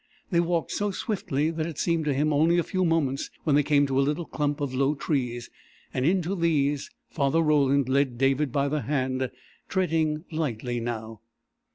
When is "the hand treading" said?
8.67-10.25